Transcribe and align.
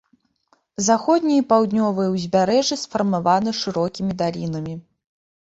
Заходняе 0.85 1.35
і 1.39 1.43
паўднёвае 1.51 2.07
ўзбярэжжы 2.15 2.79
сфармавана 2.85 3.55
шырокімі 3.61 4.19
далінамі. 4.25 4.75